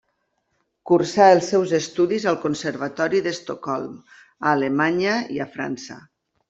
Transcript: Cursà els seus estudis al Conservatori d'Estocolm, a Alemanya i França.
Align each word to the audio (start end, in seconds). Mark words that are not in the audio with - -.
Cursà 0.91 1.27
els 1.33 1.49
seus 1.53 1.75
estudis 1.79 2.25
al 2.33 2.39
Conservatori 2.47 3.23
d'Estocolm, 3.29 3.93
a 4.31 4.57
Alemanya 4.59 5.19
i 5.41 5.45
França. 5.59 6.05